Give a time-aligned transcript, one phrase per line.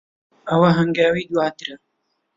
[0.49, 1.75] ئەوە ھەنگاوی دواترە.